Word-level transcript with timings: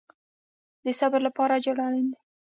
د 0.85 0.87
صبر 0.99 1.19
لپاره 1.27 1.53
اجر 1.59 1.77
اړین 1.87 2.07
دی 2.13 2.19